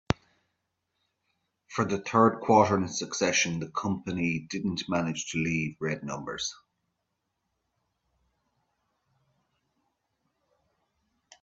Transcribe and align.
For 1.67 1.85
the 1.85 1.99
third 1.99 2.37
quarter 2.39 2.75
in 2.75 2.87
succession, 2.87 3.59
the 3.59 3.69
company 3.69 4.47
didn't 4.49 4.89
manage 4.89 5.29
to 5.33 5.37
leave 5.37 5.77
red 5.79 6.03
numbers. 6.03 6.55